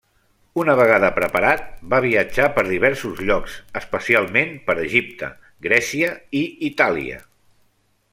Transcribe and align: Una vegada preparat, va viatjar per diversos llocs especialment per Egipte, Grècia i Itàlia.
Una 0.59 0.73
vegada 0.77 1.09
preparat, 1.17 1.67
va 1.91 1.99
viatjar 2.05 2.47
per 2.55 2.63
diversos 2.69 3.21
llocs 3.27 3.57
especialment 3.81 4.57
per 4.71 4.77
Egipte, 4.87 5.31
Grècia 5.67 6.09
i 6.41 6.43
Itàlia. 6.71 7.21